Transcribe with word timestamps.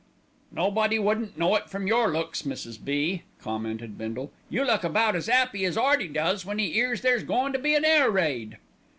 "Nobody 0.51 0.97
wouldn't 0.97 1.37
know 1.37 1.55
it 1.57 1.69
from 1.69 1.85
your 1.85 2.11
looks, 2.11 2.41
Mrs. 2.41 2.83
B.," 2.83 3.21
commented 3.39 3.99
Bindle. 3.99 4.31
"You 4.49 4.65
look 4.65 4.83
about 4.83 5.15
as 5.15 5.29
'appy 5.29 5.63
as 5.63 5.77
'Earty 5.77 6.07
does 6.07 6.43
when 6.43 6.59
'e 6.59 6.75
'ears 6.75 7.01
there's 7.01 7.21
goin' 7.23 7.53
to 7.53 7.59
be 7.59 7.75
an 7.75 7.85
air 7.85 8.09
raid." 8.09 8.57